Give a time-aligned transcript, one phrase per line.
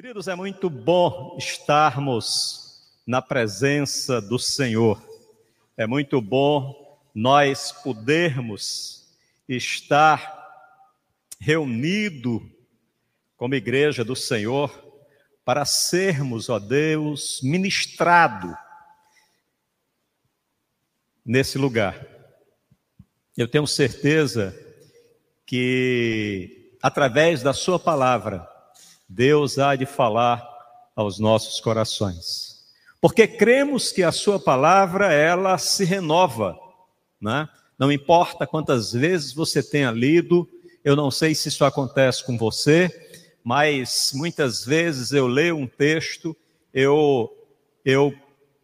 [0.00, 5.02] Queridos, é muito bom estarmos na presença do Senhor.
[5.76, 9.08] É muito bom nós podermos
[9.48, 10.38] estar
[11.40, 12.48] reunido
[13.36, 14.70] como igreja do Senhor
[15.44, 18.56] para sermos, ó Deus, ministrado
[21.26, 22.06] nesse lugar.
[23.36, 24.56] Eu tenho certeza
[25.44, 28.48] que através da sua palavra
[29.08, 30.46] Deus há de falar
[30.94, 32.64] aos nossos corações.
[33.00, 36.58] Porque cremos que a sua palavra, ela se renova,
[37.20, 37.48] né?
[37.78, 40.48] Não importa quantas vezes você tenha lido,
[40.84, 42.90] eu não sei se isso acontece com você,
[43.44, 46.36] mas muitas vezes eu leio um texto,
[46.74, 47.32] eu,
[47.84, 48.12] eu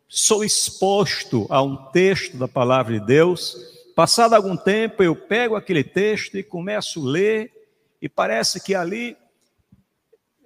[0.08, 3.56] sou exposto a um texto da palavra de Deus,
[3.94, 7.52] passado algum tempo eu pego aquele texto e começo a ler,
[8.02, 9.16] e parece que ali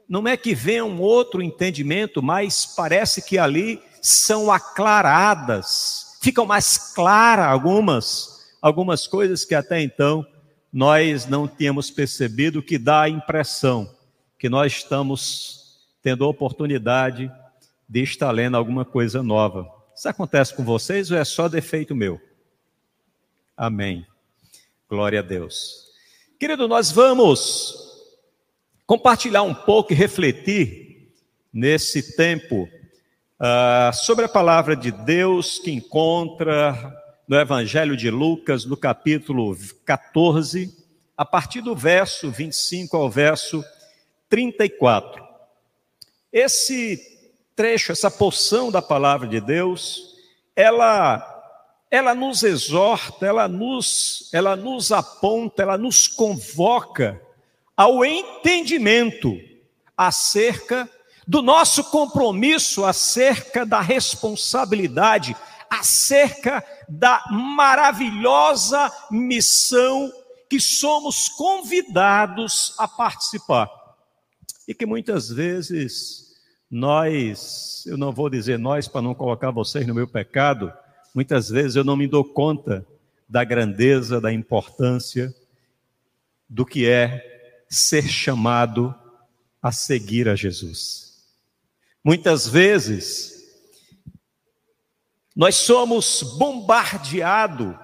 [0.09, 6.93] não é que venha um outro entendimento, mas parece que ali são aclaradas, ficam mais
[6.95, 10.27] claras algumas, algumas coisas que até então
[10.73, 13.95] nós não tínhamos percebido, que dá a impressão
[14.39, 17.31] que nós estamos tendo a oportunidade
[17.89, 19.69] de estar lendo alguma coisa nova.
[19.95, 22.21] Isso acontece com vocês ou é só defeito meu?
[23.57, 24.07] Amém.
[24.89, 25.89] Glória a Deus.
[26.39, 27.88] Querido, nós vamos
[28.89, 31.13] compartilhar um pouco e refletir
[31.53, 32.67] nesse tempo
[33.39, 36.97] uh, sobre a palavra de Deus que encontra
[37.29, 40.75] no Evangelho de Lucas, no capítulo 14,
[41.15, 43.63] a partir do verso 25 ao verso
[44.31, 45.23] 34.
[46.33, 46.99] Esse
[47.55, 50.15] trecho, essa porção da palavra de Deus,
[50.57, 51.35] ela
[51.91, 57.28] ela nos exorta, ela nos ela nos aponta, ela nos convoca
[57.79, 59.41] ao entendimento
[59.97, 60.91] acerca
[61.25, 65.37] do nosso compromisso, acerca da responsabilidade,
[65.71, 70.11] acerca da maravilhosa missão
[70.51, 73.71] que somos convidados a participar.
[74.67, 76.35] E que muitas vezes
[76.69, 80.73] nós, eu não vou dizer nós para não colocar vocês no meu pecado,
[81.15, 82.85] muitas vezes eu não me dou conta
[83.29, 85.33] da grandeza, da importância
[86.49, 87.28] do que é
[87.69, 88.95] ser chamado
[89.63, 91.27] a seguir a Jesus.
[92.03, 93.39] Muitas vezes,
[95.37, 97.77] nós somos bombardeados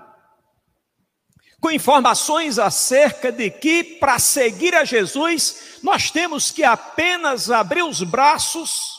[1.60, 8.02] com informações acerca de que para seguir a Jesus nós temos que apenas abrir os
[8.02, 8.98] braços,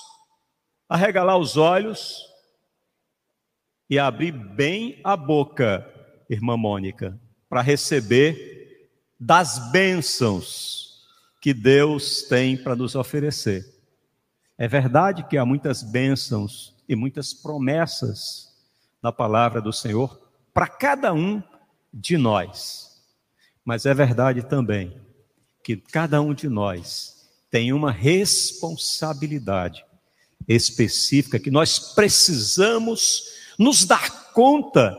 [0.90, 2.23] arregalar os olhos
[3.88, 5.85] e abrir bem a boca,
[6.28, 8.55] irmã Mônica, para receber
[9.25, 11.03] das bênçãos
[11.41, 13.74] que Deus tem para nos oferecer.
[14.56, 18.53] É verdade que há muitas bênçãos e muitas promessas
[19.02, 20.22] na palavra do Senhor
[20.53, 21.41] para cada um
[21.91, 23.02] de nós.
[23.66, 24.96] Mas é verdade também
[25.64, 29.84] que cada um de nós tem uma responsabilidade
[30.47, 33.24] específica que nós precisamos
[33.58, 34.96] nos dar conta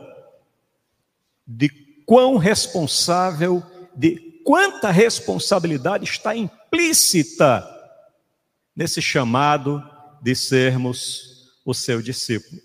[1.47, 1.69] de
[2.05, 3.63] quão responsável
[3.97, 7.67] de quanta responsabilidade está implícita
[8.75, 9.83] nesse chamado
[10.21, 12.61] de sermos o seu discípulo.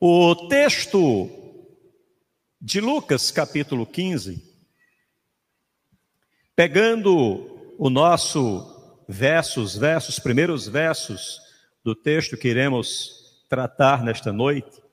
[0.00, 1.28] O texto
[2.60, 4.42] de Lucas, capítulo 15,
[6.54, 11.40] pegando o nosso versos, versos, primeiros versos
[11.82, 14.83] do texto que iremos tratar nesta noite,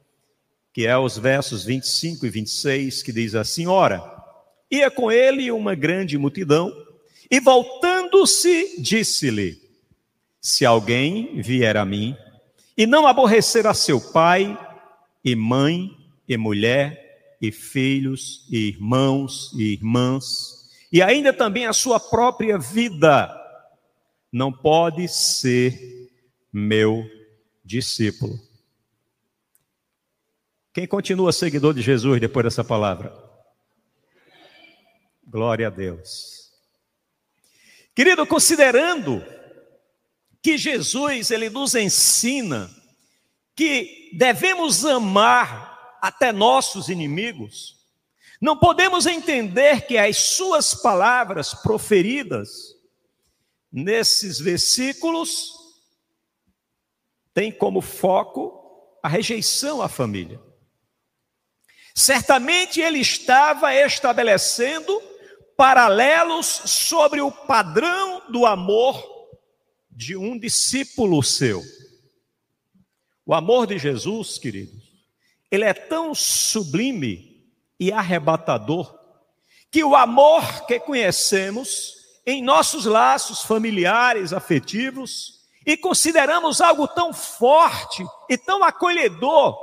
[0.73, 4.01] que é os versos 25 e 26, que diz assim: Ora,
[4.69, 6.71] ia com ele uma grande multidão,
[7.29, 9.61] e voltando-se, disse-lhe:
[10.39, 12.15] Se alguém vier a mim,
[12.77, 14.57] e não aborrecer a seu pai,
[15.23, 15.91] e mãe,
[16.27, 23.29] e mulher, e filhos, e irmãos, e irmãs, e ainda também a sua própria vida,
[24.31, 26.09] não pode ser
[26.51, 27.05] meu
[27.63, 28.50] discípulo.
[30.73, 33.13] Quem continua seguidor de Jesus depois dessa palavra?
[35.27, 36.51] Glória a Deus.
[37.93, 39.23] Querido, considerando
[40.41, 42.69] que Jesus ele nos ensina
[43.53, 47.75] que devemos amar até nossos inimigos,
[48.41, 52.49] não podemos entender que as suas palavras proferidas
[53.71, 55.51] nesses versículos
[57.33, 60.50] têm como foco a rejeição à família.
[61.93, 65.01] Certamente ele estava estabelecendo
[65.57, 69.03] paralelos sobre o padrão do amor
[69.89, 71.61] de um discípulo seu.
[73.25, 74.81] O amor de Jesus, queridos,
[75.51, 77.45] ele é tão sublime
[77.79, 78.97] e arrebatador
[79.69, 81.93] que o amor que conhecemos
[82.25, 89.57] em nossos laços familiares, afetivos, e consideramos algo tão forte e tão acolhedor,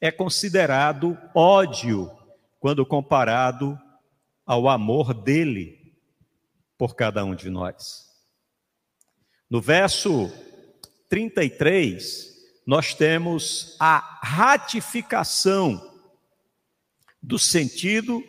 [0.00, 2.10] é considerado ódio
[2.60, 3.78] quando comparado
[4.44, 5.94] ao amor dele
[6.76, 8.06] por cada um de nós.
[9.48, 10.30] No verso
[11.08, 12.34] 33,
[12.66, 15.94] nós temos a ratificação
[17.22, 18.22] do sentido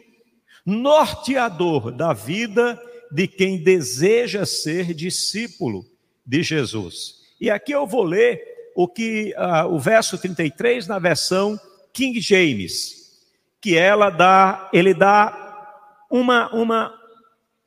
[0.65, 2.81] norteador da vida
[3.11, 5.85] de quem deseja ser discípulo
[6.25, 7.21] de Jesus.
[7.39, 11.59] E aqui eu vou ler o que uh, o verso 33 na versão
[11.91, 13.25] King James,
[13.59, 16.93] que ela dá, ele dá uma uma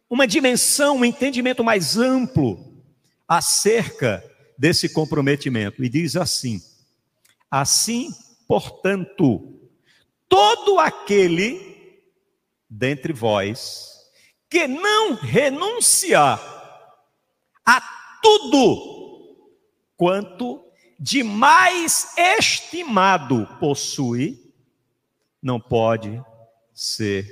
[0.09, 2.81] uma dimensão, um entendimento mais amplo
[3.27, 4.23] acerca
[4.57, 5.83] desse comprometimento.
[5.83, 6.63] E diz assim:
[7.51, 8.15] Assim,
[8.47, 9.69] portanto,
[10.29, 12.05] todo aquele
[12.69, 13.99] dentre vós
[14.49, 16.41] que não renunciar
[17.67, 17.81] a
[18.23, 19.01] tudo
[19.97, 20.70] quanto
[21.01, 24.39] de mais estimado possui,
[25.43, 26.23] não pode
[26.75, 27.27] ser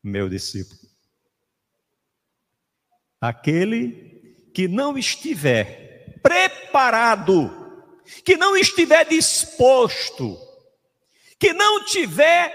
[0.00, 0.78] meu discípulo.
[3.20, 7.50] Aquele que não estiver preparado,
[8.24, 10.38] que não estiver disposto,
[11.40, 12.54] que não tiver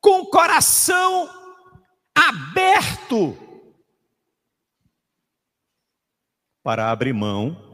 [0.00, 1.28] com o coração
[2.14, 3.36] aberto
[6.62, 7.73] para abrir mão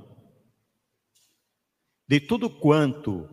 [2.11, 3.31] de tudo quanto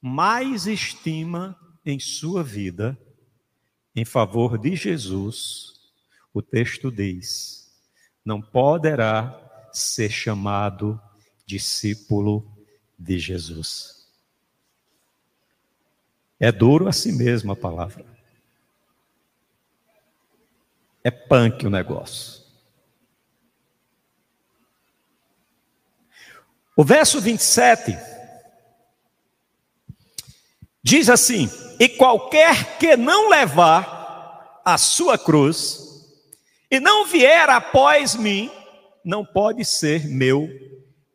[0.00, 2.96] mais estima em sua vida
[3.96, 5.72] em favor de Jesus,
[6.32, 7.68] o texto diz:
[8.24, 11.00] não poderá ser chamado
[11.44, 12.46] discípulo
[12.96, 14.08] de Jesus.
[16.38, 18.06] É duro assim mesmo a palavra.
[21.02, 22.39] É punk o negócio.
[26.80, 27.94] O verso 27
[30.82, 31.46] diz assim:
[31.78, 35.78] E qualquer que não levar a sua cruz
[36.70, 38.50] e não vier após mim,
[39.04, 40.48] não pode ser meu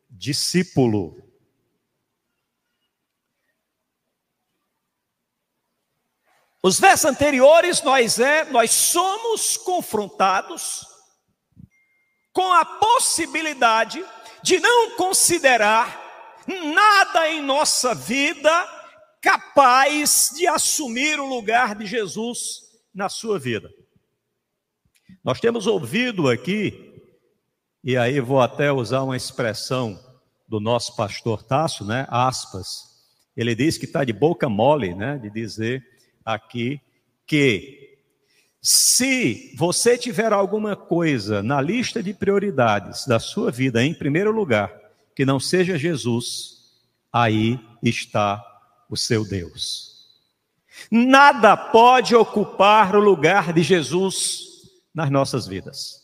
[0.08, 1.20] discípulo.
[6.62, 10.86] Os versos anteriores, nós, é, nós somos confrontados
[12.32, 14.04] com a possibilidade
[14.46, 16.00] de não considerar
[16.46, 18.48] nada em nossa vida
[19.20, 22.60] capaz de assumir o lugar de Jesus
[22.94, 23.68] na sua vida.
[25.24, 26.94] Nós temos ouvido aqui,
[27.82, 30.00] e aí vou até usar uma expressão
[30.46, 32.06] do nosso pastor Tasso, né?
[32.08, 33.04] Aspas.
[33.36, 35.18] Ele diz que está de boca mole, né?
[35.18, 35.84] De dizer
[36.24, 36.80] aqui
[37.26, 37.95] que
[38.62, 44.72] se você tiver alguma coisa na lista de prioridades da sua vida em primeiro lugar,
[45.14, 46.56] que não seja Jesus,
[47.12, 48.44] aí está
[48.90, 49.96] o seu Deus.
[50.90, 54.46] Nada pode ocupar o lugar de Jesus
[54.94, 56.02] nas nossas vidas.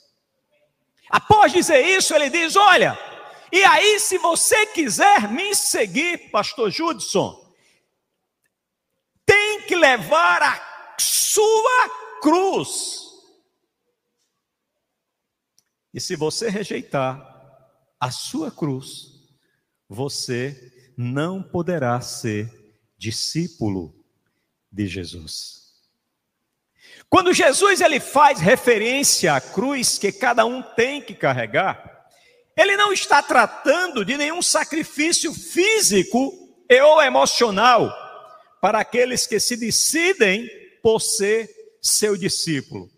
[1.10, 2.98] Após dizer isso, ele diz: Olha,
[3.52, 7.38] e aí, se você quiser me seguir, Pastor Judson,
[9.26, 10.60] tem que levar a
[10.98, 13.02] sua cruz.
[15.92, 17.20] E se você rejeitar
[18.00, 19.08] a sua cruz,
[19.88, 22.48] você não poderá ser
[22.96, 23.92] discípulo
[24.70, 25.60] de Jesus.
[27.10, 32.06] Quando Jesus ele faz referência à cruz que cada um tem que carregar,
[32.56, 36.18] ele não está tratando de nenhum sacrifício físico
[36.70, 37.92] ou emocional
[38.60, 40.48] para aqueles que se decidem
[40.82, 42.88] por ser seu discípulo,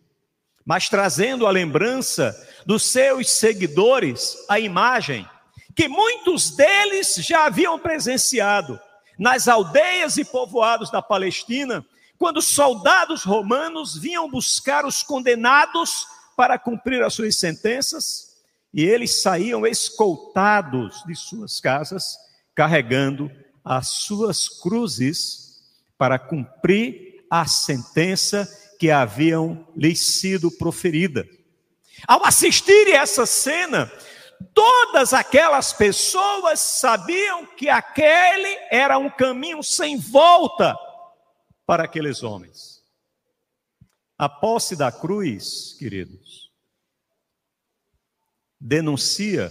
[0.65, 2.37] mas trazendo a lembrança
[2.67, 5.27] dos seus seguidores a imagem
[5.75, 8.79] que muitos deles já haviam presenciado
[9.19, 11.85] nas aldeias e povoados da Palestina,
[12.19, 18.35] quando soldados romanos vinham buscar os condenados para cumprir as suas sentenças,
[18.73, 22.17] e eles saíam escoltados de suas casas,
[22.55, 23.31] carregando
[23.65, 25.63] as suas cruzes
[25.97, 28.49] para cumprir a sentença
[28.85, 31.27] que haviam lhes sido proferida.
[32.07, 33.91] Ao assistirem essa cena,
[34.53, 40.77] todas aquelas pessoas sabiam que aquele era um caminho sem volta
[41.65, 42.83] para aqueles homens.
[44.19, 46.53] A posse da cruz, queridos,
[48.61, 49.51] denuncia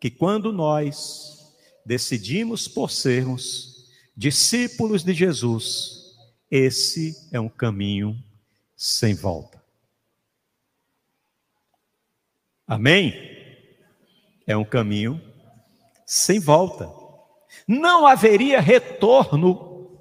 [0.00, 3.86] que quando nós decidimos por sermos
[4.16, 5.97] discípulos de Jesus,
[6.50, 8.16] esse é um caminho
[8.76, 9.62] sem volta.
[12.66, 13.14] Amém?
[14.46, 15.20] É um caminho
[16.06, 16.90] sem volta.
[17.66, 20.00] Não haveria retorno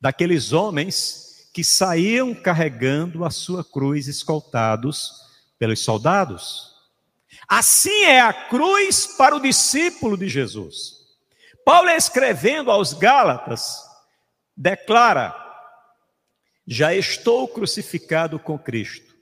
[0.00, 5.12] daqueles homens que saíam carregando a sua cruz, escoltados
[5.58, 6.72] pelos soldados.
[7.46, 11.02] Assim é a cruz para o discípulo de Jesus.
[11.64, 13.78] Paulo, escrevendo aos Gálatas,
[14.56, 15.41] declara:
[16.66, 19.14] Já estou crucificado com Cristo,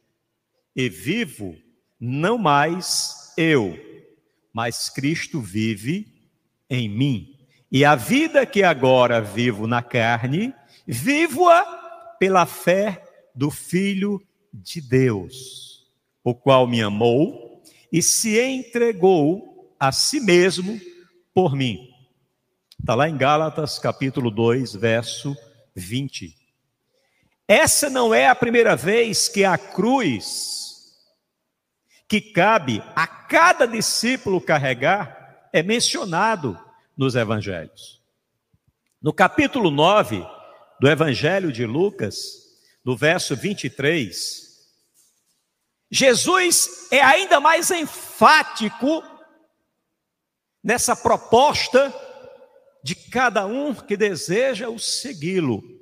[0.74, 1.56] e vivo
[1.98, 3.78] não mais eu,
[4.52, 6.06] mas Cristo vive
[6.68, 7.36] em mim.
[7.70, 10.54] E a vida que agora vivo na carne,
[10.86, 11.64] vivo-a
[12.18, 13.04] pela fé
[13.34, 14.20] do Filho
[14.52, 15.86] de Deus,
[16.24, 20.80] o qual me amou e se entregou a si mesmo
[21.32, 21.88] por mim.
[22.78, 25.36] Está lá em Gálatas capítulo 2, verso
[25.74, 26.39] 20.
[27.50, 30.94] Essa não é a primeira vez que a cruz
[32.08, 36.56] que cabe a cada discípulo carregar é mencionado
[36.96, 38.00] nos evangelhos.
[39.02, 40.24] No capítulo 9
[40.80, 42.16] do evangelho de Lucas,
[42.84, 44.48] no verso 23,
[45.90, 49.02] Jesus é ainda mais enfático
[50.62, 51.92] nessa proposta
[52.84, 55.80] de cada um que deseja o segui-lo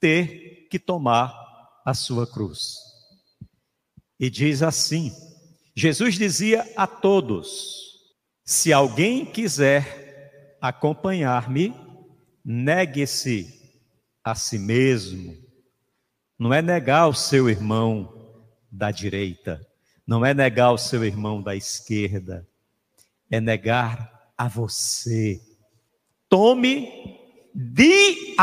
[0.00, 1.34] ter que tomar
[1.84, 2.76] a sua cruz.
[4.20, 5.12] E diz assim:
[5.74, 7.98] Jesus dizia a todos:
[8.44, 11.74] se alguém quiser acompanhar-me,
[12.44, 13.58] negue-se
[14.22, 15.36] a si mesmo.
[16.38, 18.18] Não é negar o seu irmão,
[18.70, 19.66] da direita,
[20.06, 22.46] não é negar o seu irmão da esquerda,
[23.30, 25.40] é negar a você.
[26.28, 27.18] Tome
[27.54, 28.36] diariamente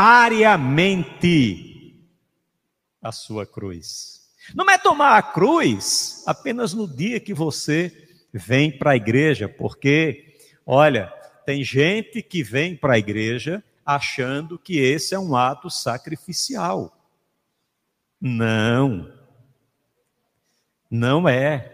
[3.06, 4.26] a sua cruz.
[4.54, 10.36] Não é tomar a cruz apenas no dia que você vem para a igreja, porque,
[10.64, 11.12] olha,
[11.44, 16.92] tem gente que vem para a igreja achando que esse é um ato sacrificial.
[18.20, 19.12] Não.
[20.90, 21.72] Não é.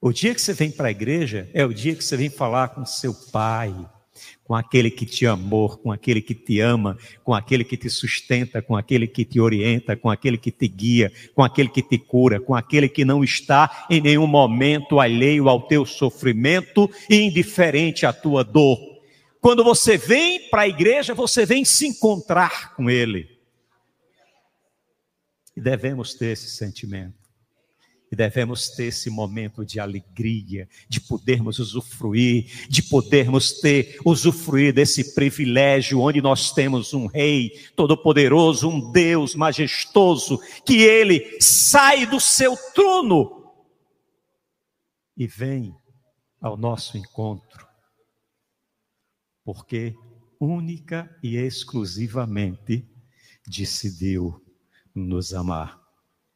[0.00, 2.68] O dia que você vem para a igreja é o dia que você vem falar
[2.68, 3.74] com seu pai,
[4.44, 8.60] com aquele que te amou, com aquele que te ama, com aquele que te sustenta,
[8.60, 12.40] com aquele que te orienta, com aquele que te guia, com aquele que te cura,
[12.40, 18.12] com aquele que não está em nenhum momento alheio ao teu sofrimento e indiferente à
[18.12, 18.78] tua dor.
[19.40, 23.28] Quando você vem para a igreja, você vem se encontrar com ele.
[25.56, 27.23] E devemos ter esse sentimento.
[28.14, 35.16] E devemos ter esse momento de alegria, de podermos usufruir, de podermos ter, usufruir desse
[35.16, 42.56] privilégio onde nós temos um Rei Todo-Poderoso, um Deus majestoso, que Ele sai do seu
[42.72, 43.52] trono
[45.16, 45.74] e vem
[46.40, 47.66] ao nosso encontro,
[49.44, 49.92] porque
[50.38, 52.88] única e exclusivamente
[53.44, 54.40] decidiu
[54.94, 55.82] nos amar.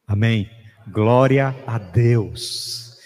[0.05, 0.58] Amém.
[0.91, 2.97] Glória a Deus.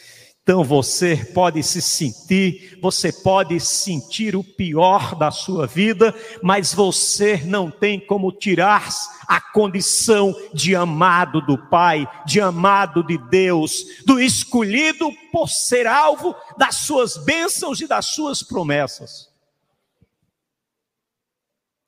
[0.42, 7.38] Então você pode se sentir, você pode sentir o pior da sua vida, mas você
[7.46, 8.90] não tem como tirar
[9.26, 16.36] a condição de amado do Pai, de amado de Deus, do escolhido por ser alvo
[16.58, 19.30] das suas bênçãos e das suas promessas.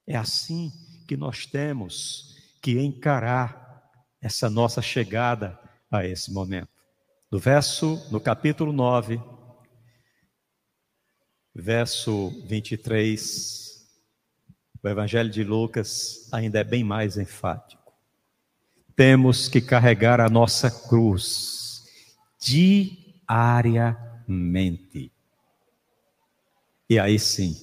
[0.08, 0.72] É assim
[1.08, 3.84] que nós temos que encarar
[4.22, 6.70] essa nossa chegada a esse momento.
[7.32, 9.20] No verso, no capítulo 9,
[11.54, 13.66] verso 23,
[14.84, 17.92] o Evangelho de Lucas ainda é bem mais enfático.
[18.96, 21.84] Temos que carregar a nossa cruz
[22.40, 23.92] diariamente.
[26.90, 27.58] E aí sim,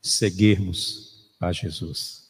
[0.00, 2.26] seguirmos a Jesus.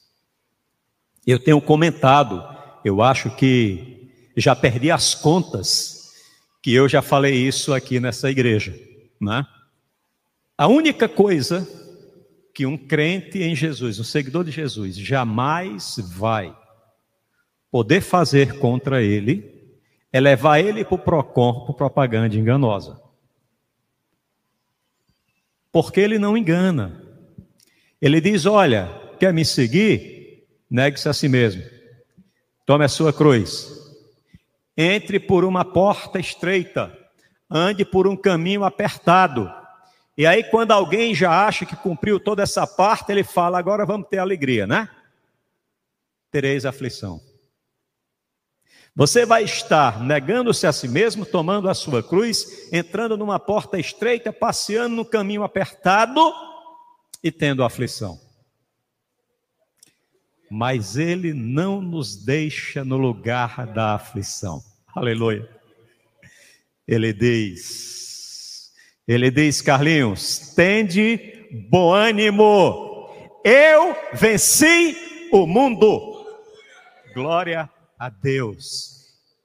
[1.26, 2.42] Eu tenho comentado,
[2.84, 4.05] eu acho que
[4.36, 6.12] já perdi as contas
[6.62, 8.78] que eu já falei isso aqui nessa igreja,
[9.20, 9.46] né?
[10.58, 11.66] A única coisa
[12.54, 16.56] que um crente em Jesus, um seguidor de Jesus, jamais vai
[17.70, 19.54] poder fazer contra ele
[20.12, 23.00] é levar ele para o PROCON propaganda enganosa.
[25.70, 27.02] Porque ele não engana.
[28.00, 28.88] Ele diz: Olha,
[29.18, 30.16] quer me seguir?
[30.70, 31.62] negue-se a si mesmo,
[32.64, 33.75] tome a sua cruz,
[34.76, 36.96] entre por uma porta estreita,
[37.50, 39.50] ande por um caminho apertado.
[40.16, 44.08] E aí, quando alguém já acha que cumpriu toda essa parte, ele fala: agora vamos
[44.08, 44.88] ter alegria, né?
[46.30, 47.20] Tereis aflição.
[48.94, 54.32] Você vai estar negando-se a si mesmo, tomando a sua cruz, entrando numa porta estreita,
[54.32, 56.32] passeando no caminho apertado
[57.22, 58.25] e tendo aflição.
[60.50, 64.62] Mas Ele não nos deixa no lugar da aflição.
[64.94, 65.48] Aleluia.
[66.86, 68.72] Ele diz,
[69.06, 73.08] Ele diz, Carlinhos, tende bom ânimo,
[73.44, 74.96] eu venci
[75.32, 76.26] o mundo.
[77.12, 78.96] Glória a Deus.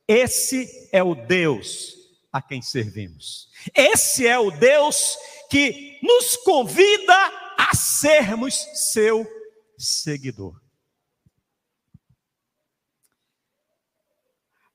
[0.08, 1.96] Esse é o Deus
[2.32, 3.50] a quem servimos.
[3.76, 5.18] Esse é o Deus
[5.50, 7.16] que nos convida
[7.58, 9.26] a sermos seu
[9.78, 10.60] seguidor.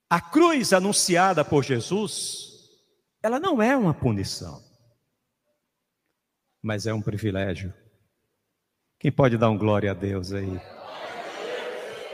[0.09, 2.71] A cruz anunciada por Jesus,
[3.21, 4.63] ela não é uma punição,
[6.63, 7.75] mas é um privilégio.
[9.01, 10.61] Quem pode dar um glória a Deus aí?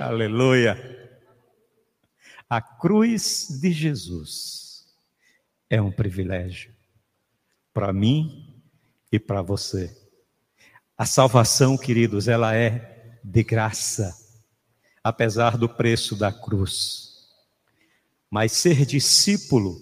[0.00, 0.76] Aleluia.
[2.48, 4.86] A cruz de Jesus
[5.68, 6.74] é um privilégio
[7.74, 8.62] para mim
[9.10, 9.94] e para você.
[10.96, 14.14] A salvação, queridos, ela é de graça,
[15.04, 17.11] apesar do preço da cruz.
[18.32, 19.78] Mas ser discípulo,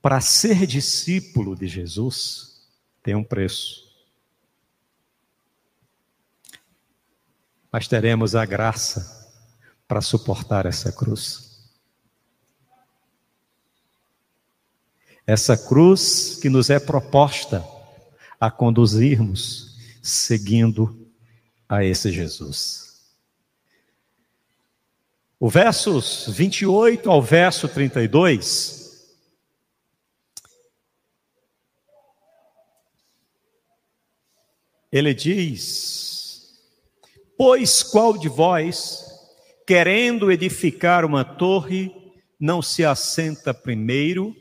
[0.00, 2.62] para ser discípulo de Jesus,
[3.02, 3.92] tem um preço.
[7.70, 9.38] Mas teremos a graça
[9.86, 11.60] para suportar essa cruz.
[15.26, 17.62] Essa cruz que nos é proposta
[18.40, 21.12] a conduzirmos seguindo
[21.68, 22.89] a esse Jesus.
[25.42, 29.16] O versos 28 ao verso 32
[34.92, 36.62] ele diz:
[37.38, 39.10] Pois qual de vós
[39.66, 41.94] querendo edificar uma torre,
[42.40, 44.34] não se assenta primeiro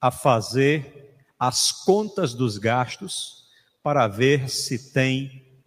[0.00, 3.46] a fazer as contas dos gastos
[3.82, 5.62] para ver se tem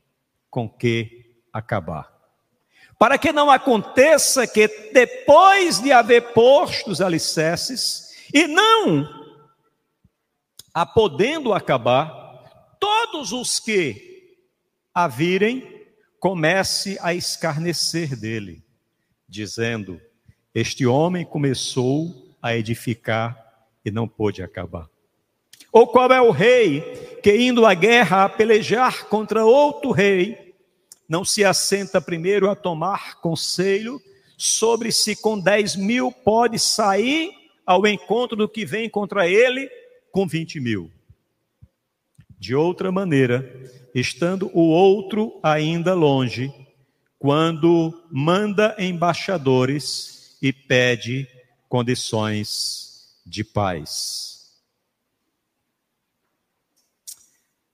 [0.52, 2.15] com que acabar.
[2.98, 9.26] Para que não aconteça que depois de haver posto os alicerces e não
[10.74, 12.44] a podendo acabar,
[12.80, 14.38] todos os que
[14.94, 15.86] a virem
[16.20, 18.66] comece a escarnecer dele
[19.28, 20.00] dizendo:
[20.54, 23.38] Este homem começou a edificar
[23.84, 24.90] e não pôde acabar.
[25.72, 26.82] Ou qual é o rei
[27.22, 30.45] que, indo à guerra a pelejar contra outro rei,
[31.08, 34.02] não se assenta primeiro a tomar conselho
[34.38, 37.32] sobre se com dez mil pode sair
[37.66, 39.70] ao encontro do que vem contra ele
[40.12, 40.92] com vinte mil?
[42.38, 43.50] De outra maneira,
[43.94, 46.54] estando o outro ainda longe,
[47.18, 51.28] quando manda embaixadores e pede
[51.70, 54.54] condições de paz.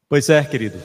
[0.07, 0.81] Pois é, querido,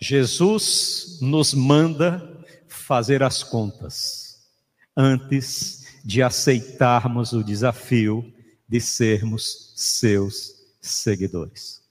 [0.00, 4.48] Jesus nos manda fazer as contas
[4.96, 8.32] antes de aceitarmos o desafio
[8.68, 11.82] de sermos seus seguidores.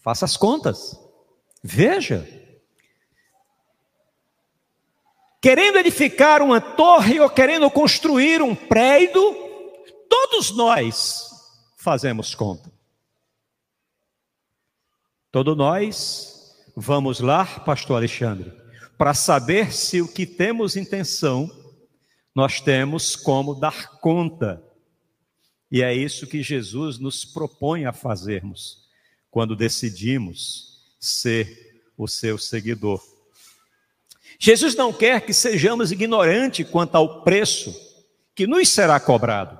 [0.00, 0.98] Faça as contas.
[1.62, 2.28] Veja
[5.44, 9.20] querendo edificar uma torre ou querendo construir um prédio,
[10.08, 11.28] todos nós
[11.76, 12.72] fazemos conta.
[15.30, 16.33] Todos nós
[16.76, 18.52] vamos lá, pastor Alexandre,
[18.96, 21.50] para saber se o que temos intenção,
[22.34, 24.62] nós temos como dar conta.
[25.70, 28.88] E é isso que Jesus nos propõe a fazermos
[29.30, 33.02] quando decidimos ser o seu seguidor.
[34.38, 37.74] Jesus não quer que sejamos ignorantes quanto ao preço
[38.34, 39.58] que nos será cobrado.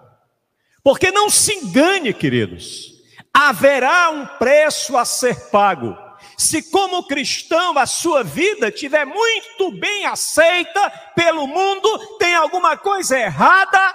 [0.82, 2.92] Porque não se engane, queridos,
[3.32, 6.03] haverá um preço a ser pago.
[6.36, 13.18] Se, como cristão, a sua vida estiver muito bem aceita pelo mundo, tem alguma coisa
[13.18, 13.94] errada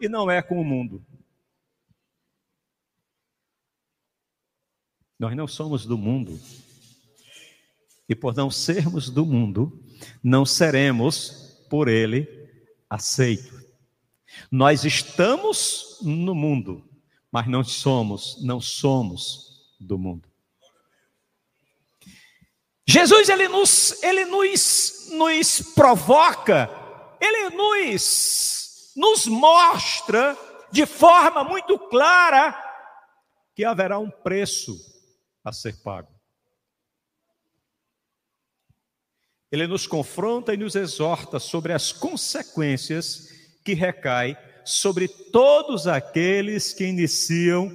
[0.00, 1.04] e não é com o mundo.
[5.18, 6.40] Nós não somos do mundo.
[8.08, 9.84] E por não sermos do mundo,
[10.22, 12.26] não seremos por ele
[12.88, 13.60] aceitos.
[14.50, 16.88] Nós estamos no mundo,
[17.30, 20.29] mas não somos, não somos do mundo.
[22.90, 26.68] Jesus ele nos, ele nos, nos provoca,
[27.20, 30.36] ele nos, nos mostra
[30.72, 32.52] de forma muito clara
[33.54, 34.76] que haverá um preço
[35.44, 36.12] a ser pago.
[39.52, 43.28] Ele nos confronta e nos exorta sobre as consequências
[43.64, 47.70] que recai sobre todos aqueles que iniciam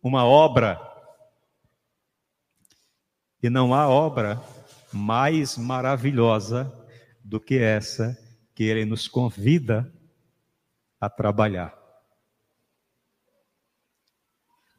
[0.00, 0.80] uma obra.
[3.42, 4.40] E não há obra
[4.92, 6.72] mais maravilhosa
[7.24, 8.16] do que essa
[8.54, 9.92] que ele nos convida
[11.00, 11.76] a trabalhar.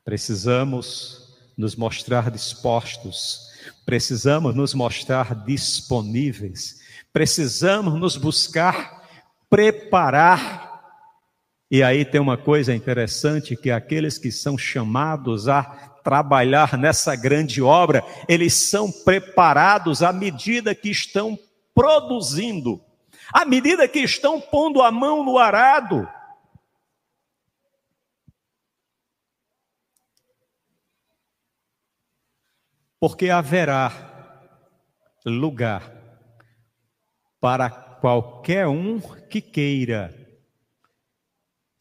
[0.04, 3.52] Precisamos nos mostrar dispostos,
[3.86, 9.04] precisamos nos mostrar disponíveis, precisamos nos buscar
[9.49, 10.62] preparar.
[11.73, 15.63] E aí tem uma coisa interessante que aqueles que são chamados a
[16.03, 21.36] trabalhar nessa grande obra, eles são preparados à medida que estão
[21.73, 22.79] produzindo,
[23.33, 26.07] à medida que estão pondo a mão no arado.
[32.99, 33.91] porque haverá
[35.25, 35.91] lugar
[37.41, 38.97] para qualquer um
[39.29, 40.22] que queira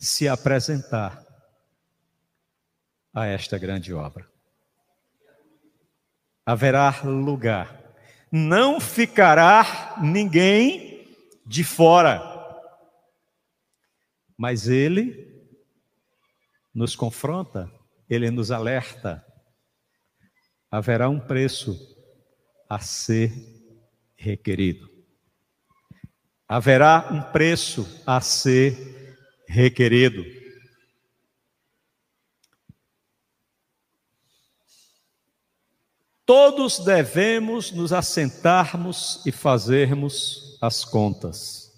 [0.03, 1.25] se apresentar
[3.15, 4.29] a esta grande obra.
[6.45, 7.95] Haverá lugar,
[8.31, 11.07] não ficará ninguém
[11.47, 12.21] de fora,
[14.37, 15.31] mas ele
[16.75, 17.71] nos confronta,
[18.11, 19.25] ele nos alerta
[20.69, 21.79] haverá um preço
[22.69, 23.31] a ser
[24.17, 24.91] requerido.
[26.49, 29.02] Haverá um preço a ser
[29.53, 30.25] requerido.
[36.25, 41.71] Todos devemos nos assentarmos e fazermos as contas,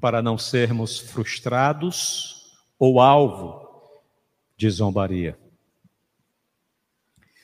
[0.00, 3.62] para não sermos frustrados ou alvo
[4.56, 5.38] de zombaria.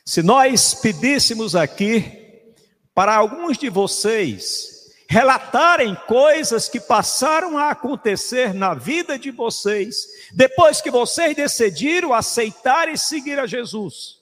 [0.04, 2.54] Se nós pedíssemos aqui
[2.92, 4.77] para alguns de vocês
[5.08, 12.88] relatarem coisas que passaram a acontecer na vida de vocês, depois que vocês decidiram aceitar
[12.88, 14.20] e seguir a Jesus,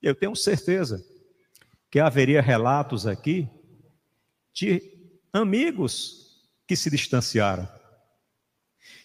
[0.00, 1.04] eu tenho certeza
[1.90, 3.48] que haveria relatos aqui
[4.52, 4.82] de
[5.32, 7.68] amigos que se distanciaram,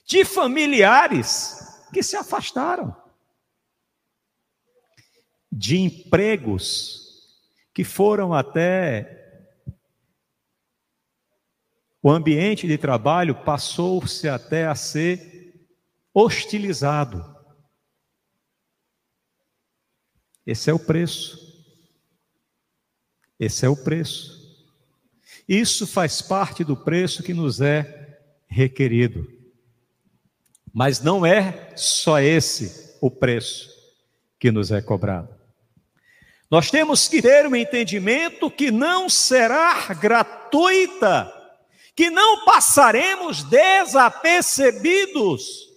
[0.06, 1.58] de familiares
[1.92, 2.96] que se afastaram
[5.56, 7.40] de empregos
[7.74, 9.23] que foram até
[12.04, 15.66] o ambiente de trabalho passou-se até a ser
[16.14, 17.34] hostilizado.
[20.46, 21.40] Esse é o preço.
[23.40, 24.44] Esse é o preço.
[25.48, 29.26] Isso faz parte do preço que nos é requerido.
[30.74, 33.70] Mas não é só esse o preço
[34.38, 35.34] que nos é cobrado.
[36.52, 41.43] Nós temos que ter um entendimento que não será gratuita,
[41.96, 45.72] que não passaremos desapercebidos.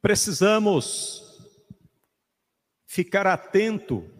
[0.00, 1.22] Precisamos
[2.86, 4.10] ficar atento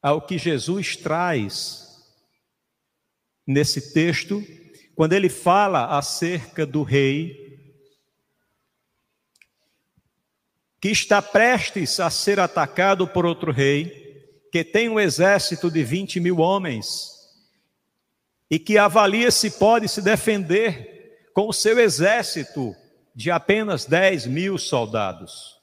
[0.00, 1.82] ao que Jesus traz
[3.44, 4.40] nesse texto
[4.94, 7.41] quando ele fala acerca do rei
[10.82, 16.18] que está prestes a ser atacado por outro rei, que tem um exército de 20
[16.18, 17.12] mil homens
[18.50, 22.74] e que avalia se pode se defender com o seu exército
[23.14, 25.56] de apenas 10 mil soldados.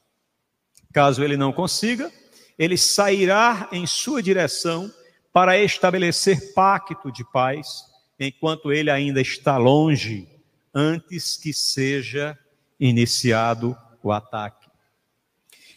[0.94, 2.10] Caso ele não consiga,
[2.58, 4.90] ele sairá em sua direção
[5.34, 7.84] para estabelecer pacto de paz
[8.18, 10.30] enquanto ele ainda está longe,
[10.74, 12.40] antes que seja
[12.80, 14.59] iniciado o ataque.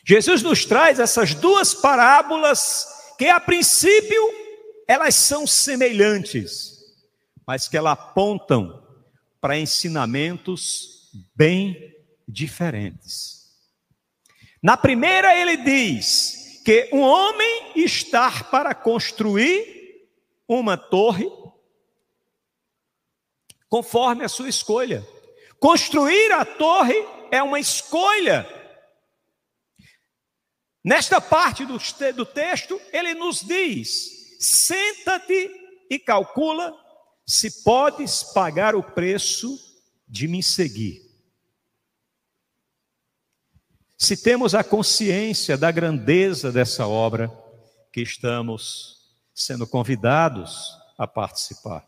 [0.04, 2.86] Jesus nos traz essas duas parábolas
[3.18, 4.22] que a princípio
[4.88, 6.78] elas são semelhantes,
[7.46, 8.82] mas que elas apontam
[9.40, 11.94] para ensinamentos bem
[12.26, 13.42] diferentes.
[14.62, 20.08] Na primeira ele diz que um homem está para construir
[20.48, 21.30] uma torre
[23.68, 25.06] conforme a sua escolha.
[25.58, 26.94] Construir a torre
[27.30, 28.46] é uma escolha.
[30.84, 31.78] Nesta parte do,
[32.14, 35.50] do texto, ele nos diz: senta-te
[35.88, 36.74] e calcula
[37.26, 39.58] se podes pagar o preço
[40.08, 41.12] de me seguir.
[44.02, 47.30] se temos a consciência da grandeza dessa obra
[47.92, 51.86] que estamos sendo convidados a participar.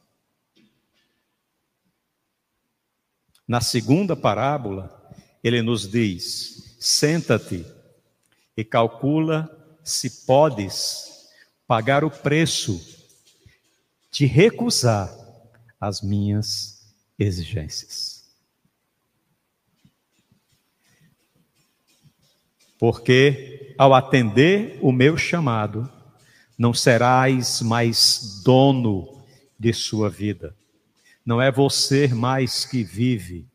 [3.48, 5.11] Na segunda parábola,
[5.42, 7.66] ele nos diz: senta-te
[8.56, 9.50] e calcula
[9.82, 11.28] se podes
[11.66, 12.80] pagar o preço
[14.10, 15.12] de recusar
[15.80, 18.24] as minhas exigências.
[22.78, 25.90] Porque ao atender o meu chamado,
[26.56, 29.24] não serás mais dono
[29.58, 30.54] de sua vida.
[31.24, 33.46] Não é você mais que vive.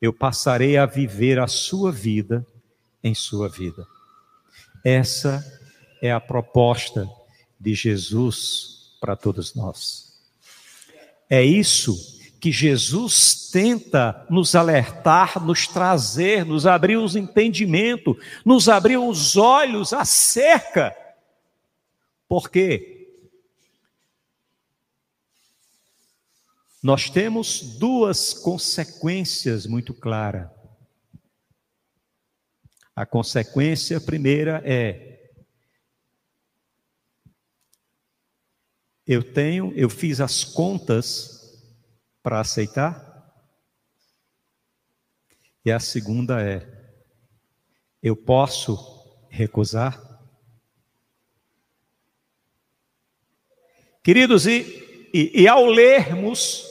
[0.00, 2.46] Eu passarei a viver a sua vida
[3.02, 3.86] em sua vida.
[4.84, 5.44] Essa
[6.00, 7.08] é a proposta
[7.58, 10.10] de Jesus para todos nós.
[11.28, 18.96] É isso que Jesus tenta nos alertar, nos trazer, nos abrir os entendimentos, nos abrir
[18.96, 20.96] os olhos acerca.
[22.26, 23.00] Porque
[26.82, 30.59] nós temos duas consequências muito claras.
[33.00, 35.30] A consequência primeira é
[39.06, 41.58] eu tenho, eu fiz as contas
[42.22, 43.34] para aceitar.
[45.64, 46.60] E a segunda é
[48.02, 48.76] eu posso
[49.30, 49.98] recusar?
[54.04, 56.66] Queridos, e, e, e ao lermos,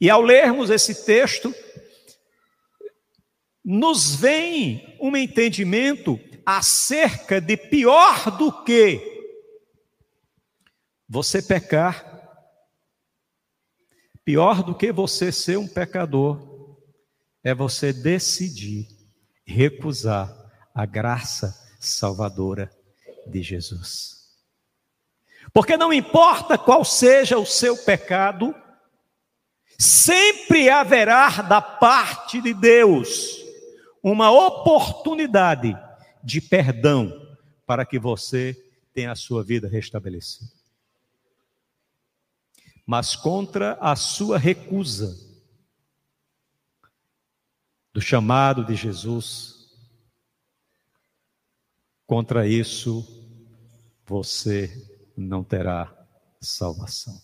[0.00, 1.54] e ao lermos esse texto,
[3.64, 9.10] nos vem um entendimento acerca de pior do que
[11.08, 12.04] você pecar,
[14.24, 16.76] pior do que você ser um pecador,
[17.44, 18.88] é você decidir
[19.44, 20.32] recusar
[20.74, 22.70] a graça salvadora
[23.26, 24.22] de Jesus.
[25.52, 28.54] Porque não importa qual seja o seu pecado,
[29.78, 33.41] sempre haverá da parte de Deus
[34.02, 35.76] uma oportunidade
[36.22, 38.54] de perdão para que você
[38.92, 40.50] tenha a sua vida restabelecida.
[42.84, 45.16] Mas contra a sua recusa
[47.92, 49.70] do chamado de Jesus,
[52.06, 53.06] contra isso
[54.04, 54.70] você
[55.16, 55.94] não terá
[56.40, 57.20] salvação.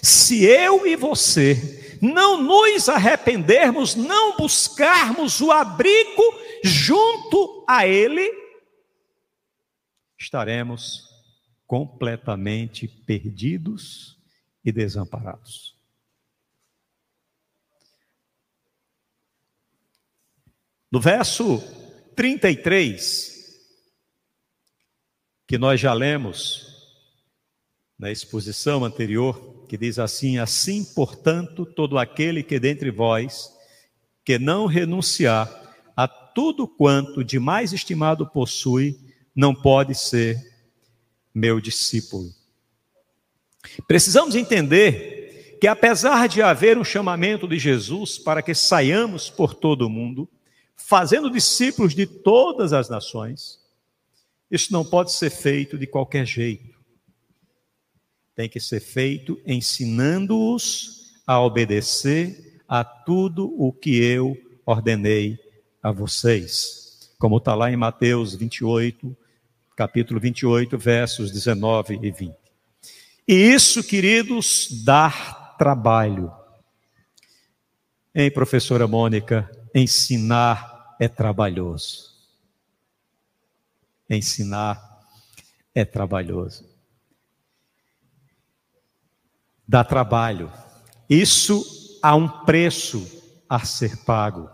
[0.00, 6.22] Se eu e você não nos arrependermos, não buscarmos o abrigo
[6.64, 8.28] junto a Ele,
[10.18, 11.08] estaremos
[11.64, 14.18] completamente perdidos
[14.64, 15.78] e desamparados.
[20.90, 21.58] No verso
[22.16, 23.62] 33,
[25.46, 27.00] que nós já lemos
[27.96, 33.50] na exposição anterior, que diz assim: Assim, portanto, todo aquele que dentre vós
[34.22, 35.50] que não renunciar
[35.96, 39.00] a tudo quanto de mais estimado possui,
[39.34, 40.38] não pode ser
[41.34, 42.28] meu discípulo.
[43.88, 49.86] Precisamos entender que, apesar de haver um chamamento de Jesus para que saiamos por todo
[49.86, 50.28] o mundo,
[50.76, 53.58] fazendo discípulos de todas as nações,
[54.50, 56.71] isso não pode ser feito de qualquer jeito
[58.42, 65.38] tem que ser feito ensinando-os a obedecer a tudo o que eu ordenei
[65.80, 67.08] a vocês.
[67.20, 69.16] Como está lá em Mateus 28,
[69.76, 72.34] capítulo 28, versos 19 e 20.
[73.28, 76.32] E isso, queridos, dá trabalho.
[78.12, 79.48] Hein, professora Mônica?
[79.72, 82.10] Ensinar é trabalhoso.
[84.10, 85.00] Ensinar
[85.72, 86.71] é trabalhoso
[89.66, 90.52] dá trabalho.
[91.08, 93.06] Isso há um preço
[93.48, 94.50] a ser pago.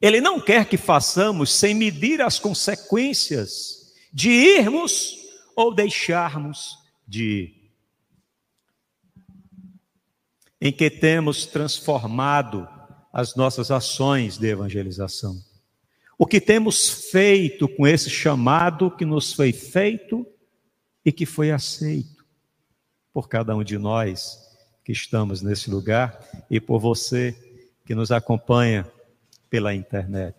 [0.00, 5.16] Ele não quer que façamos sem medir as consequências de irmos
[5.54, 7.60] ou deixarmos de ir.
[10.60, 12.68] Em que temos transformado
[13.12, 15.36] as nossas ações de evangelização.
[16.18, 20.26] O que temos feito com esse chamado que nos foi feito
[21.04, 22.19] e que foi aceito
[23.12, 24.48] por cada um de nós
[24.84, 26.18] que estamos nesse lugar
[26.50, 27.36] e por você
[27.84, 28.86] que nos acompanha
[29.48, 30.36] pela internet.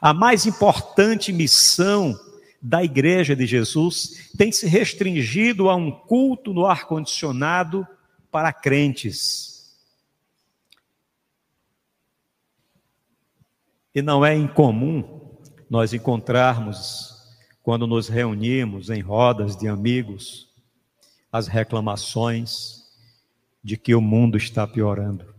[0.00, 2.18] A mais importante missão
[2.60, 7.86] da Igreja de Jesus tem se restringido a um culto no ar-condicionado
[8.30, 9.78] para crentes.
[13.94, 15.20] E não é incomum
[15.68, 17.16] nós encontrarmos,
[17.62, 20.49] quando nos reunimos em rodas de amigos,
[21.32, 22.84] as reclamações
[23.62, 25.34] de que o mundo está piorando,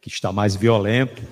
[0.00, 1.22] que está mais violento,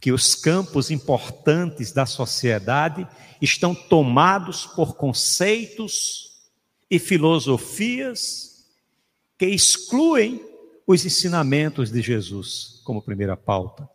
[0.00, 3.06] que os campos importantes da sociedade
[3.40, 6.50] estão tomados por conceitos
[6.90, 8.66] e filosofias
[9.38, 10.44] que excluem
[10.86, 13.88] os ensinamentos de Jesus como primeira pauta.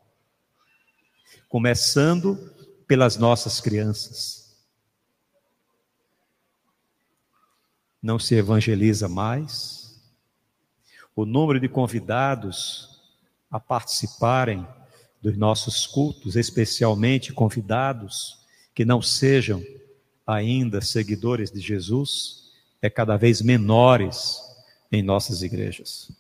[1.50, 2.36] Começando
[2.88, 4.47] pelas nossas crianças.
[8.02, 10.00] Não se evangeliza mais.
[11.16, 13.02] O número de convidados
[13.50, 14.68] a participarem
[15.22, 18.38] dos nossos cultos, especialmente convidados
[18.76, 19.64] que não sejam
[20.26, 24.38] ainda seguidores de Jesus, é cada vez menores
[24.92, 26.12] em nossas igrejas.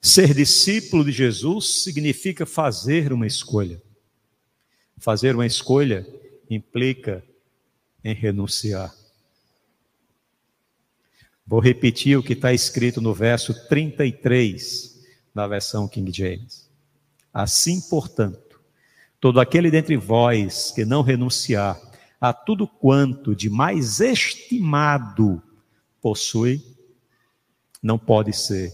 [0.00, 3.80] Ser discípulo de Jesus significa fazer uma escolha.
[4.98, 6.06] Fazer uma escolha
[6.50, 7.24] implica
[8.02, 8.92] em renunciar.
[11.52, 15.02] Vou repetir o que está escrito no verso 33,
[15.34, 16.66] na versão King James.
[17.30, 18.58] Assim, portanto,
[19.20, 21.78] todo aquele dentre vós que não renunciar
[22.18, 25.42] a tudo quanto de mais estimado
[26.00, 26.64] possui,
[27.82, 28.72] não pode ser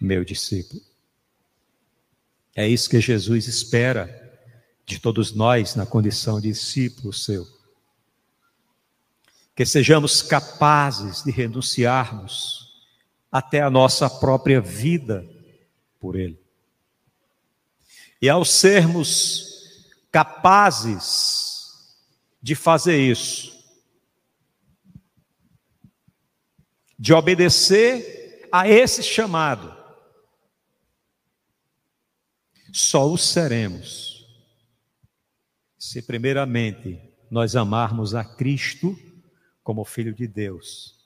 [0.00, 0.82] meu discípulo.
[2.52, 4.10] É isso que Jesus espera
[4.84, 7.46] de todos nós na condição de discípulo seu.
[9.54, 12.62] Que sejamos capazes de renunciarmos
[13.30, 15.26] até a nossa própria vida
[15.98, 16.40] por Ele.
[18.20, 19.52] E ao sermos
[20.10, 21.96] capazes
[22.40, 23.52] de fazer isso,
[26.98, 29.74] de obedecer a esse chamado,
[32.72, 34.12] só o seremos
[35.78, 38.96] se, primeiramente, nós amarmos a Cristo
[39.62, 40.96] como Filho de Deus.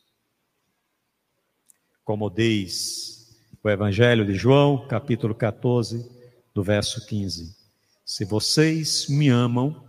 [2.04, 6.08] Como diz o Evangelho de João, capítulo 14,
[6.54, 7.56] do verso 15.
[8.04, 9.84] Se vocês me amam,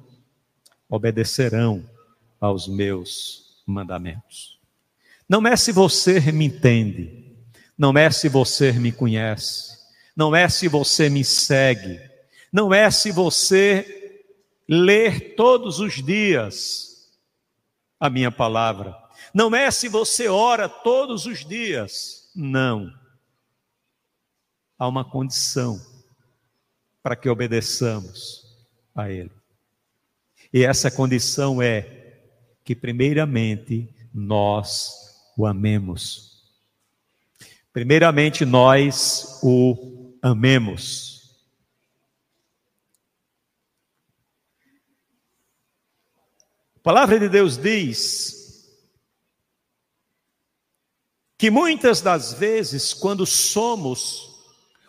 [0.90, 1.88] obedecerão
[2.42, 4.60] aos meus mandamentos.
[5.30, 7.36] Não é se você me entende,
[7.78, 9.78] não é se você me conhece,
[10.16, 12.00] não é se você me segue,
[12.52, 14.24] não é se você
[14.68, 16.87] ler todos os dias
[18.00, 18.96] a minha palavra,
[19.34, 22.92] não é se você ora todos os dias, não.
[24.78, 25.82] Há uma condição
[27.02, 28.46] para que obedeçamos
[28.96, 29.32] a Ele.
[30.54, 32.22] E essa condição é
[32.64, 34.92] que, primeiramente, nós
[35.38, 36.44] o amemos.
[37.74, 41.17] Primeiramente, nós o amemos.
[46.88, 48.66] Palavra de Deus diz
[51.38, 54.42] que muitas das vezes, quando somos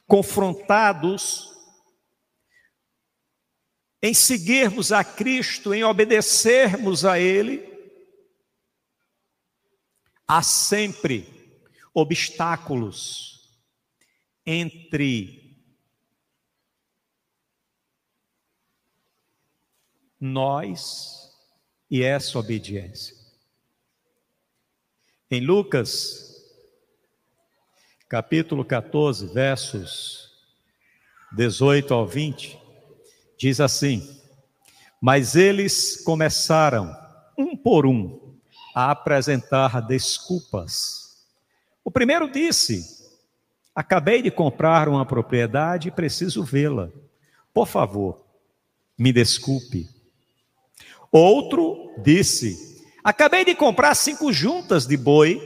[0.07, 1.53] confrontados
[4.01, 7.67] em seguirmos a Cristo, em obedecermos a Ele,
[10.25, 11.27] há sempre
[11.93, 13.59] obstáculos
[14.47, 15.61] entre
[20.21, 21.18] nós
[21.91, 23.17] e essa obediência.
[25.31, 26.43] Em Lucas,
[28.09, 30.31] capítulo 14, versos
[31.33, 32.69] 18 ao 20,
[33.39, 34.21] Diz assim:
[35.01, 36.95] Mas eles começaram,
[37.39, 38.37] um por um,
[38.75, 41.25] a apresentar desculpas.
[41.85, 42.85] O primeiro disse:
[43.73, 46.91] Acabei de comprar uma propriedade e preciso vê-la.
[47.55, 48.25] Por favor,
[48.99, 49.89] me desculpe.
[51.11, 55.41] Outro disse: Acabei de comprar cinco juntas de boi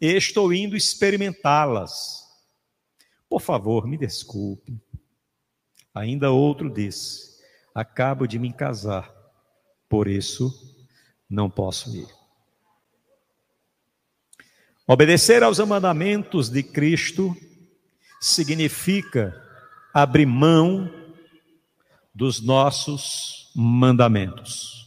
[0.00, 2.24] e estou indo experimentá-las.
[3.28, 4.80] Por favor, me desculpe.
[5.94, 7.40] Ainda outro disse:
[7.74, 9.12] Acabo de me casar,
[9.88, 10.52] por isso
[11.28, 12.08] não posso ir.
[14.86, 17.34] Obedecer aos mandamentos de Cristo
[18.20, 19.34] significa
[19.92, 20.90] abrir mão
[22.14, 24.83] dos nossos mandamentos.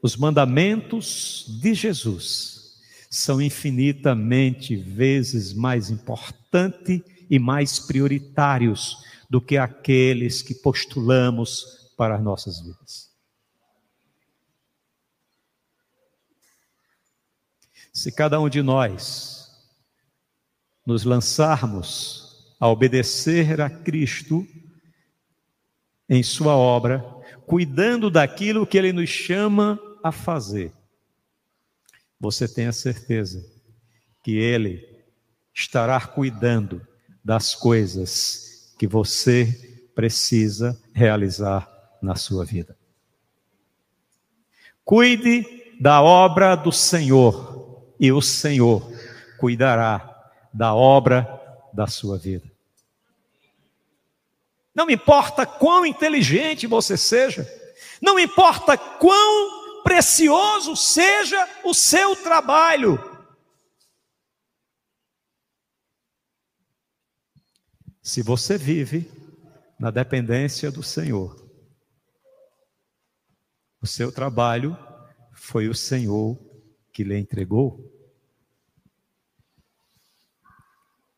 [0.00, 2.78] Os mandamentos de Jesus
[3.10, 8.96] são infinitamente vezes mais importantes e mais prioritários
[9.28, 13.08] do que aqueles que postulamos para as nossas vidas.
[17.92, 19.50] Se cada um de nós
[20.86, 24.46] nos lançarmos a obedecer a Cristo
[26.08, 27.00] em Sua obra,
[27.46, 30.72] cuidando daquilo que Ele nos chama a fazer,
[32.20, 33.44] você tenha certeza
[34.22, 34.86] que Ele
[35.54, 36.86] estará cuidando
[37.24, 41.68] das coisas que você precisa realizar
[42.00, 42.76] na sua vida.
[44.84, 45.44] Cuide
[45.80, 48.82] da obra do Senhor e o Senhor
[49.38, 51.28] cuidará da obra
[51.72, 52.50] da sua vida.
[54.74, 57.46] Não importa quão inteligente você seja,
[58.00, 59.57] não importa quão
[59.88, 62.98] precioso seja o seu trabalho.
[68.02, 69.10] Se você vive
[69.80, 71.42] na dependência do Senhor,
[73.80, 74.76] o seu trabalho
[75.32, 76.38] foi o Senhor
[76.92, 77.90] que lhe entregou.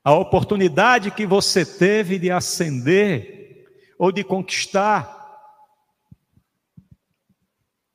[0.04, 3.66] A oportunidade que você teve de ascender
[3.98, 5.19] ou de conquistar,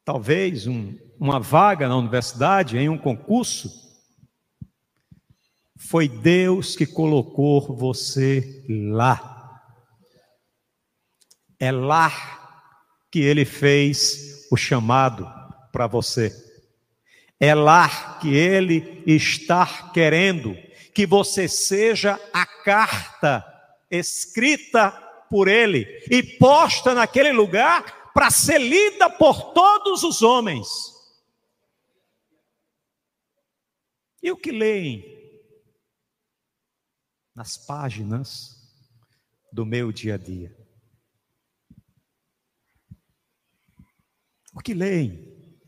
[0.05, 3.83] talvez um, uma vaga na universidade, em um concurso,
[5.75, 9.59] foi Deus que colocou você lá.
[11.59, 12.11] É lá
[13.11, 15.27] que Ele fez o chamado
[15.71, 16.31] para você.
[17.39, 20.55] É lá que Ele está querendo
[20.93, 23.43] que você seja a carta
[23.91, 24.91] escrita
[25.29, 30.65] por Ele e posta naquele lugar para ser lida por todos os homens.
[34.23, 35.03] E o que leem
[37.35, 38.55] nas páginas
[39.51, 40.55] do meu dia a dia?
[44.53, 45.59] O que leem?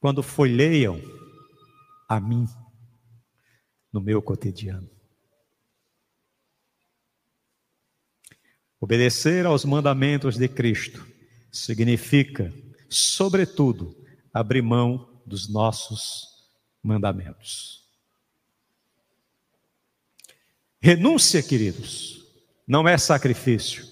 [0.00, 1.00] Quando folheiam
[2.08, 2.44] a mim
[3.92, 4.90] no meu cotidiano.
[8.82, 11.06] Obedecer aos mandamentos de Cristo
[11.52, 12.52] significa,
[12.88, 13.96] sobretudo,
[14.34, 16.50] abrir mão dos nossos
[16.82, 17.88] mandamentos.
[20.80, 22.26] Renúncia, queridos,
[22.66, 23.86] não é sacrifício.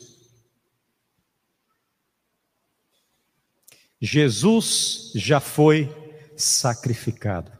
[4.00, 5.88] Jesus já foi
[6.36, 7.52] sacrificado.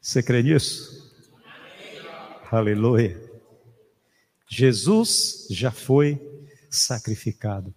[0.00, 1.14] Você crê nisso?
[2.50, 3.23] Aleluia.
[4.56, 6.20] Jesus já foi
[6.70, 7.74] sacrificado.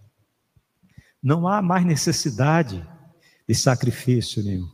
[1.21, 2.87] Não há mais necessidade
[3.47, 4.71] de sacrifício nenhum.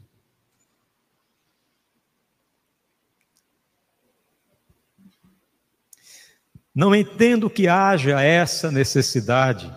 [6.75, 9.73] Não entendo que haja essa necessidade,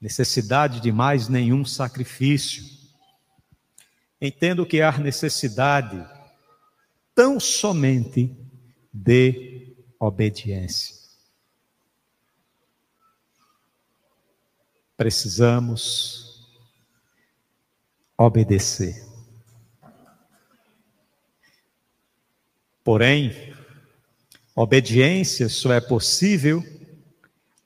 [0.00, 2.62] necessidade de mais nenhum sacrifício.
[4.20, 6.06] Entendo que há necessidade
[7.14, 8.36] tão somente
[8.92, 9.55] de
[9.98, 10.96] obediência.
[14.96, 16.46] Precisamos
[18.16, 19.04] obedecer.
[22.82, 23.54] Porém,
[24.54, 26.62] obediência só é possível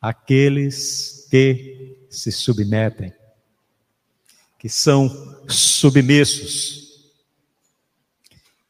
[0.00, 3.12] àqueles que se submetem
[4.60, 5.08] que são
[5.48, 7.10] submissos.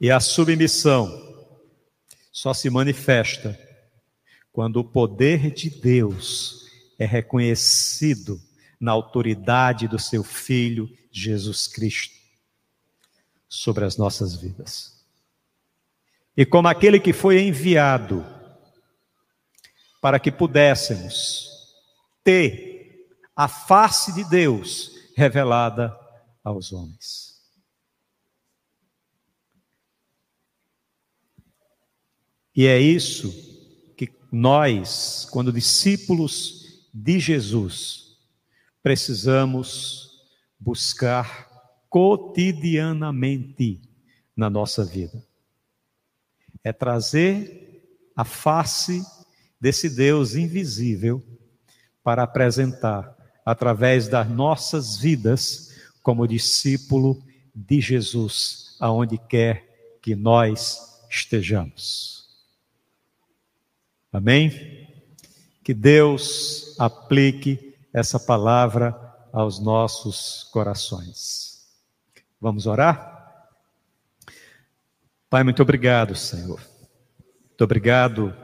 [0.01, 1.30] E a submissão
[2.31, 3.59] só se manifesta
[4.53, 6.67] quando o poder de Deus
[6.99, 8.41] é reconhecido
[8.79, 12.15] na autoridade do seu Filho Jesus Cristo
[13.49, 15.05] sobre as nossas vidas.
[16.37, 18.25] E como aquele que foi enviado
[20.01, 21.49] para que pudéssemos
[22.25, 25.95] ter a face de Deus revelada
[26.43, 27.30] aos homens.
[32.55, 33.31] E é isso
[33.97, 38.17] que nós, quando discípulos de Jesus,
[38.83, 40.11] precisamos
[40.59, 41.49] buscar
[41.89, 43.81] cotidianamente
[44.37, 45.25] na nossa vida.
[46.63, 47.71] É trazer
[48.15, 49.03] a face
[49.61, 51.23] desse Deus invisível
[52.03, 57.23] para apresentar através das nossas vidas como discípulo
[57.55, 60.79] de Jesus, aonde quer que nós
[61.11, 62.20] estejamos.
[64.13, 64.89] Amém?
[65.63, 68.95] Que Deus aplique essa palavra
[69.33, 71.69] aos nossos corações.
[72.41, 73.49] Vamos orar?
[75.29, 76.61] Pai, muito obrigado, Senhor.
[77.49, 78.35] Muito obrigado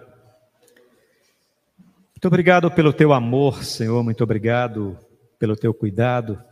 [2.14, 4.02] muito obrigado pelo teu amor, Senhor.
[4.02, 4.98] Muito obrigado
[5.38, 6.42] pelo teu cuidado.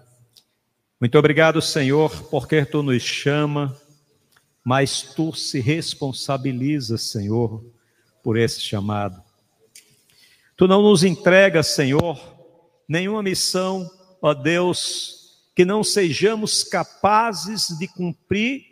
[1.01, 3.75] Muito obrigado, Senhor, porque tu nos chama
[4.65, 7.63] mas tu se responsabilizas, Senhor,
[8.25, 9.23] por esse chamado.
[10.57, 12.19] Tu não nos entregas, Senhor,
[12.89, 13.89] nenhuma missão,
[14.21, 18.65] ó Deus, que não sejamos capazes de cumprir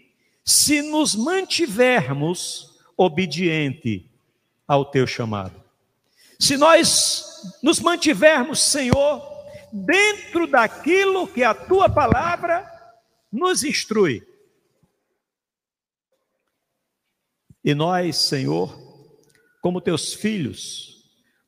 [0.43, 4.11] se nos mantivermos obediente
[4.67, 5.63] ao teu chamado.
[6.39, 9.23] Se nós nos mantivermos, Senhor,
[9.71, 12.67] dentro daquilo que a tua palavra
[13.31, 14.27] nos instrui.
[17.65, 18.82] E nós, Senhor,
[19.63, 21.05] como teus filhos,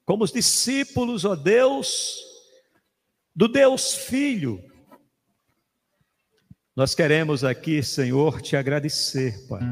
[0.06, 2.16] como os discípulos, ó Deus,
[3.34, 4.62] do Deus Filho,
[6.76, 9.62] nós queremos aqui, Senhor, te agradecer, Pai,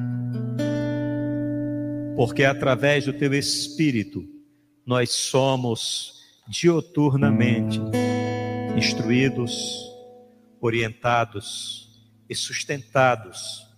[2.17, 4.29] porque através do teu Espírito
[4.85, 7.81] nós somos dioturnamente
[8.77, 9.89] instruídos,
[10.61, 11.89] orientados
[12.29, 13.69] e sustentados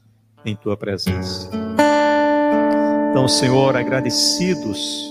[0.44, 1.50] em tua presença.
[3.14, 5.08] Então, Senhor, agradecidos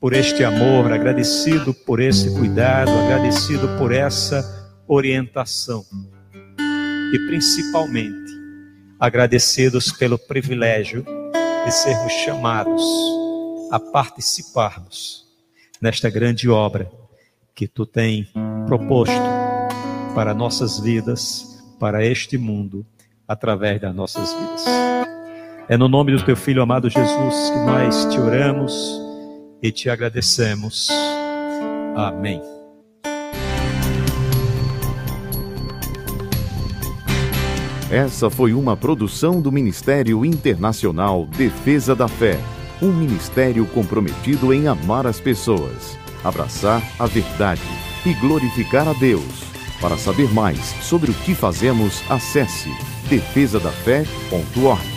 [0.00, 5.84] por este amor, agradecido por esse cuidado, agradecido por essa orientação
[7.12, 8.32] e principalmente
[8.98, 11.04] agradecidos pelo privilégio
[11.66, 12.82] de sermos chamados
[13.70, 15.26] a participarmos
[15.78, 16.90] nesta grande obra
[17.54, 18.32] que tu tem
[18.66, 19.12] proposto
[20.14, 22.86] para nossas vidas, para este mundo,
[23.28, 25.15] através das nossas vidas.
[25.68, 29.00] É no nome do teu filho amado Jesus que nós te oramos
[29.62, 30.88] e te agradecemos.
[31.96, 32.40] Amém.
[37.90, 42.38] Essa foi uma produção do Ministério Internacional Defesa da Fé,
[42.82, 45.96] um ministério comprometido em amar as pessoas
[46.26, 47.62] abraçar a verdade
[48.04, 49.44] e glorificar a Deus.
[49.80, 52.70] Para saber mais sobre o que fazemos, acesse
[53.08, 54.95] defesadafé.org.